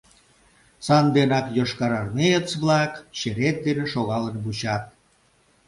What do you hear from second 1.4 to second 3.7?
йошкарармеец-влак черет